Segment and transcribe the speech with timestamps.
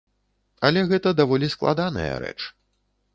[0.69, 2.39] Але гэта даволі складаная рэч.